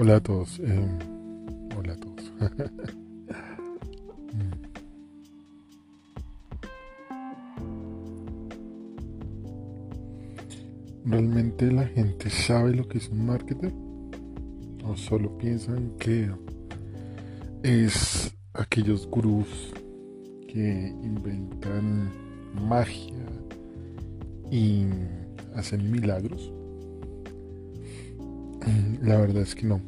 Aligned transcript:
Hola 0.00 0.14
a 0.14 0.20
todos. 0.20 0.60
Eh, 0.60 0.88
hola 1.76 1.94
a 1.94 1.96
todos. 1.96 2.32
¿Realmente 11.04 11.72
la 11.72 11.84
gente 11.84 12.30
sabe 12.30 12.76
lo 12.76 12.86
que 12.86 12.98
es 12.98 13.08
un 13.08 13.26
marketer? 13.26 13.72
¿O 14.84 14.96
solo 14.96 15.36
piensan 15.36 15.96
que 15.98 16.30
es 17.64 18.32
aquellos 18.54 19.08
gurús 19.08 19.72
que 20.46 20.94
inventan 21.02 22.12
magia 22.54 23.26
y 24.48 24.84
hacen 25.56 25.90
milagros? 25.90 26.52
La 29.02 29.16
verdad 29.16 29.42
es 29.42 29.54
que 29.54 29.66
no. 29.66 29.80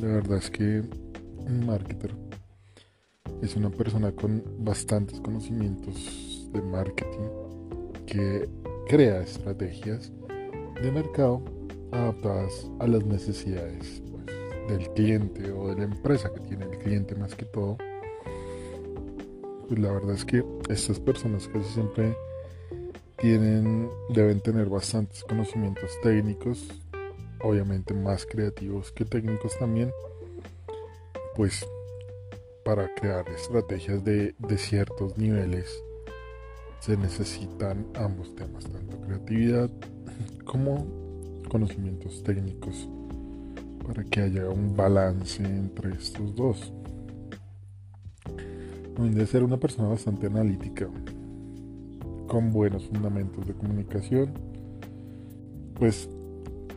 La 0.00 0.08
verdad 0.08 0.38
es 0.38 0.50
que 0.50 0.82
un 1.38 1.66
marketer 1.66 2.14
es 3.40 3.56
una 3.56 3.70
persona 3.70 4.12
con 4.12 4.42
bastantes 4.58 5.20
conocimientos 5.20 6.48
de 6.52 6.62
marketing 6.62 7.28
que 8.06 8.48
crea 8.88 9.22
estrategias 9.22 10.12
de 10.82 10.92
mercado 10.92 11.42
adaptadas 11.92 12.68
a 12.80 12.86
las 12.86 13.04
necesidades 13.04 14.02
pues, 14.10 14.26
del 14.68 14.88
cliente 14.94 15.50
o 15.50 15.68
de 15.68 15.76
la 15.76 15.84
empresa 15.84 16.32
que 16.32 16.40
tiene 16.40 16.66
el 16.66 16.78
cliente 16.78 17.14
más 17.14 17.34
que 17.34 17.44
todo. 17.46 17.78
Pues 19.68 19.80
la 19.80 19.92
verdad 19.92 20.12
es 20.12 20.24
que 20.24 20.44
estas 20.68 21.00
personas 21.00 21.48
casi 21.48 21.72
siempre 21.72 22.14
tienen, 23.18 23.88
deben 24.14 24.40
tener 24.40 24.68
bastantes 24.68 25.24
conocimientos 25.24 25.90
técnicos 26.02 26.68
obviamente 27.42 27.94
más 27.94 28.26
creativos 28.26 28.92
que 28.92 29.04
técnicos 29.04 29.58
también, 29.58 29.90
pues 31.34 31.66
para 32.64 32.94
crear 32.94 33.28
estrategias 33.28 34.04
de, 34.04 34.34
ciertos 34.56 35.18
niveles 35.18 35.82
se 36.80 36.96
necesitan 36.96 37.86
ambos 37.94 38.34
temas, 38.34 38.64
tanto 38.64 39.00
creatividad 39.00 39.70
como 40.44 40.86
conocimientos 41.48 42.22
técnicos, 42.22 42.88
para 43.86 44.04
que 44.04 44.20
haya 44.20 44.48
un 44.48 44.76
balance 44.76 45.44
entre 45.44 45.90
estos 45.94 46.34
dos. 46.34 46.72
Debe 48.98 49.26
ser 49.26 49.42
una 49.42 49.58
persona 49.58 49.88
bastante 49.88 50.26
analítica, 50.26 50.88
con 52.28 52.52
buenos 52.52 52.86
fundamentos 52.86 53.46
de 53.46 53.52
comunicación, 53.54 54.32
pues 55.78 56.08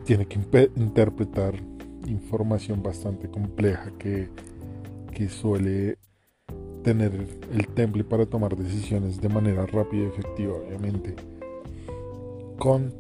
tiene 0.06 0.28
que 0.28 0.39
interpretar 0.75 1.56
información 2.08 2.84
bastante 2.84 3.28
compleja 3.28 3.92
que, 3.98 4.30
suele 5.30 5.97
tener 6.84 7.12
el 7.52 7.67
temple 7.70 8.03
para 8.03 8.25
tomar 8.25 8.56
decisiones 8.56 9.20
de 9.20 9.30
manera 9.30 9.66
rápida 9.66 10.03
y 10.03 10.08
efectiva, 10.08 10.53
obviamente, 10.56 11.16
con 12.59 12.94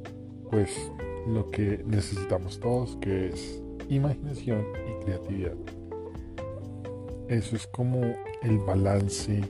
pues 0.49 0.91
lo 1.27 1.51
que 1.51 1.83
necesitamos 1.85 2.59
todos, 2.59 2.95
que 3.01 3.27
es 3.27 3.61
imaginación 3.89 4.65
y 4.87 5.03
creatividad. 5.03 5.55
Eso 7.27 7.55
es 7.57 7.67
como 7.67 8.01
el 8.41 8.59
balance, 8.59 9.41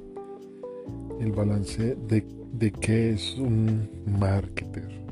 el 1.21 1.31
balance 1.31 1.95
de, 2.07 2.25
de 2.51 2.71
qué 2.71 3.11
es 3.11 3.37
un 3.37 3.89
marketer 4.19 5.04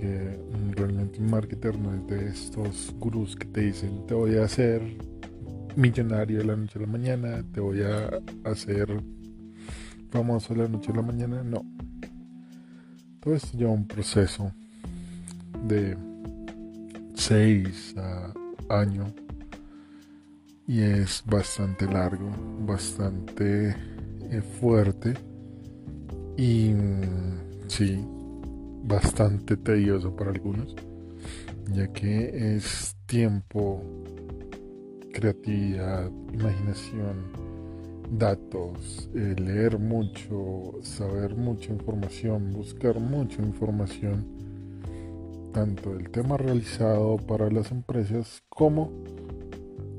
que 0.00 0.38
realmente 0.76 1.20
un 1.20 1.30
marketer 1.30 1.78
no 1.78 1.94
es 1.94 2.06
de 2.06 2.28
estos 2.28 2.94
gurús 2.98 3.36
que 3.36 3.44
te 3.44 3.60
dicen 3.60 4.06
te 4.06 4.14
voy 4.14 4.38
a 4.38 4.44
hacer 4.44 4.80
millonario 5.76 6.38
de 6.38 6.44
la 6.44 6.56
noche 6.56 6.78
a 6.78 6.82
la 6.82 6.88
mañana, 6.88 7.44
te 7.52 7.60
voy 7.60 7.82
a 7.82 8.10
hacer 8.44 9.02
famoso 10.10 10.54
de 10.54 10.62
la 10.62 10.68
noche 10.68 10.90
a 10.90 10.96
la 10.96 11.02
mañana, 11.02 11.42
no. 11.44 11.64
Todo 13.20 13.34
esto 13.34 13.56
lleva 13.56 13.70
un 13.70 13.86
proceso 13.86 14.52
de 15.68 15.96
6 17.14 17.94
a 17.98 18.32
año 18.70 19.12
y 20.66 20.80
es 20.80 21.22
bastante 21.26 21.86
largo, 21.86 22.30
bastante 22.66 23.76
eh, 24.30 24.42
fuerte 24.60 25.14
y 26.36 26.70
mm, 26.70 27.68
sí, 27.68 28.02
bastante 28.82 29.56
tedioso 29.56 30.14
para 30.14 30.30
algunos, 30.30 30.74
ya 31.72 31.88
que 31.92 32.56
es 32.56 32.96
tiempo, 33.06 33.82
creatividad, 35.12 36.10
imaginación, 36.32 37.32
datos, 38.10 39.08
eh, 39.14 39.34
leer 39.38 39.78
mucho, 39.78 40.74
saber 40.82 41.36
mucha 41.36 41.72
información, 41.72 42.52
buscar 42.52 42.98
mucha 42.98 43.42
información, 43.42 44.26
tanto 45.52 45.94
del 45.94 46.10
tema 46.10 46.36
realizado 46.36 47.16
para 47.16 47.50
las 47.50 47.70
empresas 47.70 48.42
como 48.48 48.90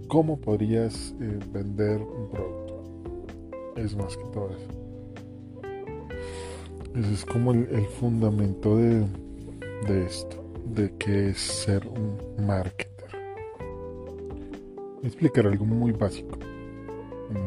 cómo 0.07 0.39
podrías 0.41 1.15
eh, 1.21 1.39
vender 1.53 2.01
un 2.01 2.29
producto. 2.29 2.83
Es 3.77 3.95
más 3.95 4.17
que 4.17 4.25
todo 4.25 4.49
eso. 4.49 4.90
Ese 6.95 7.13
es 7.13 7.25
como 7.25 7.53
el, 7.53 7.85
fundamento 7.99 8.75
de, 8.77 9.05
esto, 10.05 10.43
de 10.65 10.93
que 10.97 11.29
es 11.29 11.37
ser 11.37 11.87
un 11.87 12.45
marketer. 12.45 13.09
Voy 13.57 15.03
a 15.03 15.07
explicar 15.07 15.47
algo 15.47 15.65
muy 15.65 15.93
básico. 15.93 16.37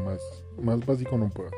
Más, 0.04 0.20
más 0.62 0.84
básico 0.86 1.18
no 1.18 1.28
puedo. 1.28 1.50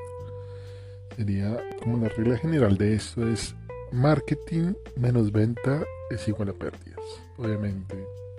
Sería 1.17 1.57
como 1.83 1.95
una 1.95 2.09
regla 2.09 2.37
general 2.39 2.77
de 2.77 2.95
esto 2.95 3.27
es 3.27 3.55
marketing 3.93 4.75
menos 4.97 5.31
venta 5.31 5.85
es 6.11 6.27
igual 6.29 6.49
a 6.51 6.53
pérdidas. 6.53 7.05
Obviamente 7.39 7.97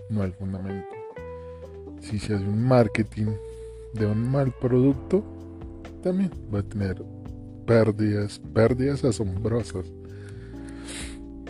no 0.09 0.23
hay 0.23 0.31
fundamento. 0.31 0.87
Si 2.01 2.19
se 2.19 2.35
hace 2.35 2.43
un 2.43 2.63
marketing 2.63 3.27
de 3.93 4.05
un 4.05 4.29
mal 4.29 4.53
producto, 4.59 5.23
también 6.03 6.31
va 6.53 6.59
a 6.59 6.63
tener 6.63 7.01
pérdidas, 7.67 8.39
pérdidas 8.53 9.03
asombrosas. 9.03 9.85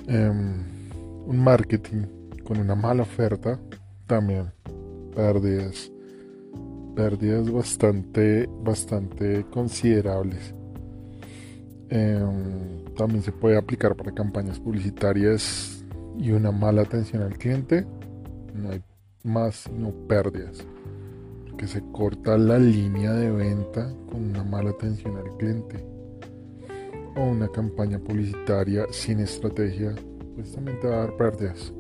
Em, 0.07 0.65
un 1.25 1.37
marketing 1.37 2.03
con 2.43 2.57
una 2.57 2.75
mala 2.75 3.03
oferta, 3.03 3.59
también 4.07 4.51
pérdidas, 5.15 5.91
pérdidas 6.95 7.49
bastante, 7.51 8.49
bastante 8.63 9.45
considerables. 9.51 10.53
Em, 11.89 12.83
también 12.95 13.21
se 13.21 13.31
puede 13.31 13.57
aplicar 13.57 13.95
para 13.95 14.11
campañas 14.11 14.59
publicitarias 14.59 15.85
y 16.17 16.31
una 16.31 16.51
mala 16.51 16.81
atención 16.81 17.21
al 17.21 17.37
cliente. 17.37 17.85
No 18.55 18.71
hay 18.71 18.81
más 19.23 19.55
sino 19.55 19.91
pérdidas. 20.07 20.65
Porque 21.45 21.67
se 21.67 21.81
corta 21.91 22.37
la 22.37 22.57
línea 22.57 23.13
de 23.13 23.29
venta 23.29 23.93
con 24.09 24.23
una 24.23 24.43
mala 24.43 24.71
atención 24.71 25.15
al 25.17 25.37
cliente 25.37 25.96
o 27.17 27.23
una 27.23 27.47
campaña 27.49 27.99
publicitaria 27.99 28.85
sin 28.91 29.19
estrategia, 29.19 29.93
pues 30.35 30.51
también 30.51 30.79
te 30.79 30.87
va 30.87 30.95
a 30.95 30.99
dar 30.99 31.17
pérdidas. 31.17 31.73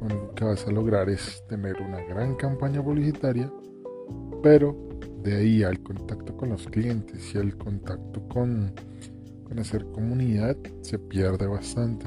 Lo 0.00 0.06
único 0.06 0.34
que 0.34 0.44
vas 0.44 0.66
a 0.66 0.70
lograr 0.70 1.08
es 1.10 1.44
tener 1.48 1.80
una 1.80 2.02
gran 2.02 2.34
campaña 2.34 2.82
publicitaria, 2.82 3.52
pero 4.42 4.76
de 5.22 5.36
ahí 5.36 5.62
al 5.62 5.80
contacto 5.82 6.36
con 6.36 6.48
los 6.48 6.66
clientes 6.66 7.34
y 7.34 7.38
al 7.38 7.56
contacto 7.56 8.26
con, 8.28 8.72
con 9.44 9.58
hacer 9.58 9.84
comunidad 9.92 10.56
se 10.80 10.98
pierde 10.98 11.46
bastante. 11.46 12.06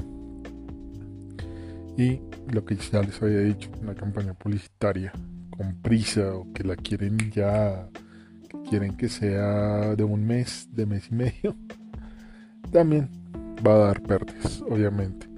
Y 1.97 2.19
lo 2.51 2.65
que 2.65 2.75
ya 2.75 3.01
les 3.01 3.21
había 3.21 3.39
dicho, 3.39 3.69
una 3.81 3.95
campaña 3.95 4.33
publicitaria 4.33 5.13
con 5.55 5.75
prisa 5.81 6.35
o 6.35 6.51
que 6.51 6.63
la 6.63 6.75
quieren 6.75 7.17
ya, 7.31 7.87
que 8.49 8.69
quieren 8.69 8.97
que 8.97 9.07
sea 9.07 9.95
de 9.95 10.03
un 10.03 10.25
mes, 10.25 10.67
de 10.71 10.85
mes 10.85 11.07
y 11.09 11.15
medio, 11.15 11.55
también 12.75 13.07
va 13.65 13.75
a 13.75 13.77
dar 13.77 14.01
pérdidas, 14.01 14.61
obviamente. 14.69 15.29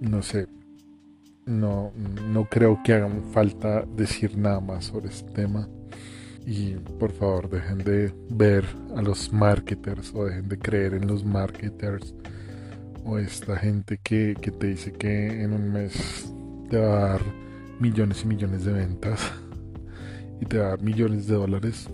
No 0.00 0.20
sé, 0.20 0.46
no, 1.46 1.92
no 2.28 2.44
creo 2.44 2.78
que 2.84 2.92
haga 2.92 3.08
falta 3.32 3.82
decir 3.96 4.36
nada 4.36 4.60
más 4.60 4.84
sobre 4.84 5.08
este 5.08 5.30
tema. 5.30 5.66
Y 6.46 6.74
por 6.74 7.10
favor, 7.12 7.48
dejen 7.48 7.78
de 7.78 8.12
ver 8.28 8.66
a 8.94 9.00
los 9.00 9.32
marketers 9.32 10.12
o 10.14 10.26
dejen 10.26 10.50
de 10.50 10.58
creer 10.58 10.92
en 10.92 11.06
los 11.06 11.24
marketers 11.24 12.14
o 13.06 13.16
esta 13.16 13.56
gente 13.56 13.98
que, 14.02 14.36
que 14.38 14.50
te 14.50 14.66
dice 14.66 14.92
que 14.92 15.42
en 15.42 15.54
un 15.54 15.72
mes 15.72 16.30
te 16.68 16.76
va 16.76 16.96
a 16.96 17.08
dar 17.12 17.20
millones 17.80 18.24
y 18.24 18.26
millones 18.26 18.66
de 18.66 18.72
ventas 18.72 19.32
y 20.40 20.44
te 20.44 20.58
va 20.58 20.66
a 20.66 20.68
dar 20.70 20.82
millones 20.82 21.26
de 21.28 21.34
dólares 21.34 21.88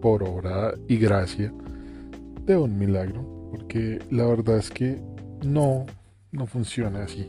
por 0.00 0.22
obra 0.22 0.72
y 0.86 0.98
gracia 0.98 1.52
de 2.48 2.56
un 2.56 2.78
milagro, 2.78 3.48
porque 3.50 3.98
la 4.10 4.24
verdad 4.26 4.56
es 4.56 4.70
que 4.70 4.98
no, 5.44 5.84
no 6.32 6.46
funciona 6.46 7.04
así. 7.04 7.26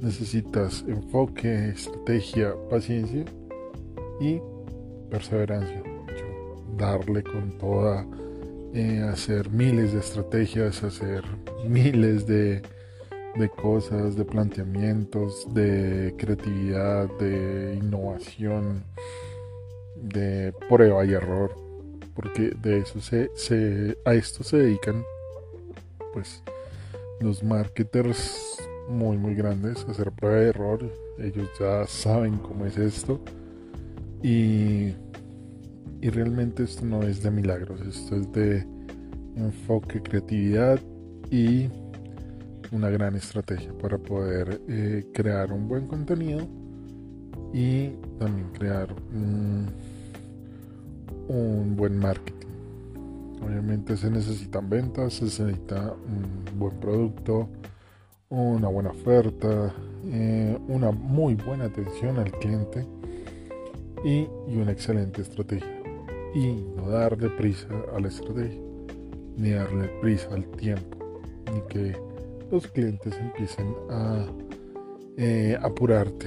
necesitas 0.00 0.84
enfoque, 0.88 1.68
estrategia, 1.68 2.54
paciencia 2.70 3.24
y 4.20 4.40
perseverancia. 5.10 5.82
Darle 6.76 7.22
con 7.22 7.56
toda, 7.58 8.06
eh, 8.72 9.02
hacer 9.02 9.50
miles 9.50 9.92
de 9.92 10.00
estrategias, 10.00 10.82
hacer 10.82 11.22
miles 11.68 12.26
de, 12.26 12.62
de 13.36 13.48
cosas, 13.50 14.16
de 14.16 14.24
planteamientos, 14.24 15.46
de 15.52 16.14
creatividad, 16.16 17.08
de 17.18 17.78
innovación, 17.78 18.84
de 19.96 20.52
prueba 20.68 21.04
y 21.04 21.12
error, 21.12 21.63
porque 22.14 22.54
de 22.62 22.78
eso 22.78 23.00
se, 23.00 23.30
se 23.34 23.96
a 24.04 24.14
esto 24.14 24.44
se 24.44 24.58
dedican 24.58 25.02
pues 26.12 26.42
los 27.20 27.42
marketers 27.42 28.58
muy 28.88 29.16
muy 29.16 29.34
grandes, 29.34 29.84
hacer 29.88 30.12
prueba 30.12 30.36
de 30.36 30.48
error, 30.48 30.92
ellos 31.18 31.48
ya 31.58 31.86
saben 31.86 32.36
cómo 32.38 32.66
es 32.66 32.76
esto. 32.76 33.20
Y, 34.22 34.94
y 36.00 36.10
realmente 36.10 36.62
esto 36.64 36.84
no 36.84 37.02
es 37.02 37.22
de 37.22 37.30
milagros, 37.30 37.80
esto 37.82 38.16
es 38.16 38.32
de 38.32 38.66
enfoque, 39.36 40.02
creatividad 40.02 40.80
y 41.30 41.68
una 42.72 42.90
gran 42.90 43.14
estrategia 43.14 43.72
para 43.78 43.98
poder 43.98 44.60
eh, 44.68 45.04
crear 45.12 45.52
un 45.52 45.68
buen 45.68 45.86
contenido 45.86 46.46
y 47.52 47.90
también 48.18 48.50
crear 48.52 48.92
un, 49.12 49.66
un 51.28 51.74
buen 51.76 51.98
marketing. 51.98 52.48
Obviamente 53.44 53.96
se 53.96 54.10
necesitan 54.10 54.68
ventas, 54.68 55.14
se 55.14 55.24
necesita 55.24 55.92
un 55.92 56.58
buen 56.58 56.78
producto, 56.78 57.48
una 58.30 58.68
buena 58.68 58.90
oferta, 58.90 59.72
eh, 60.06 60.58
una 60.68 60.90
muy 60.90 61.34
buena 61.34 61.64
atención 61.64 62.18
al 62.18 62.32
cliente 62.32 62.86
y, 64.04 64.28
una 64.48 64.72
excelente 64.72 65.22
estrategia. 65.22 65.82
Y 66.34 66.64
no 66.76 66.88
darle 66.88 67.30
prisa 67.30 67.68
a 67.94 68.00
la 68.00 68.08
estrategia, 68.08 68.60
ni 69.36 69.50
darle 69.50 69.88
prisa 70.00 70.28
al 70.32 70.44
tiempo, 70.46 70.98
ni 71.52 71.60
que 71.68 71.96
los 72.50 72.66
clientes 72.66 73.14
empiecen 73.18 73.74
a 73.90 74.26
eh, 75.16 75.56
apurarte. 75.62 76.26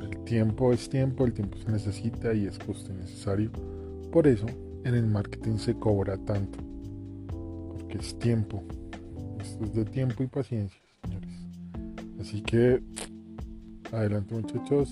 El 0.00 0.18
tiempo 0.24 0.72
es 0.72 0.88
tiempo, 0.88 1.24
el 1.24 1.32
tiempo 1.32 1.56
se 1.58 1.70
necesita 1.70 2.34
y 2.34 2.46
es 2.46 2.58
y 2.58 2.92
necesario. 2.92 3.50
Por 4.12 4.26
eso 4.26 4.46
en 4.84 4.94
el 4.94 5.06
marketing 5.06 5.56
se 5.56 5.74
cobra 5.74 6.16
tanto, 6.18 6.58
porque 7.72 7.98
es 7.98 8.18
tiempo. 8.18 8.62
Esto 9.40 9.64
es 9.64 9.74
de 9.74 9.84
tiempo 9.84 10.22
y 10.22 10.26
paciencia, 10.26 10.80
señores. 11.02 11.30
Así 12.20 12.42
que, 12.42 12.82
adelante 13.92 14.34
muchachos, 14.34 14.90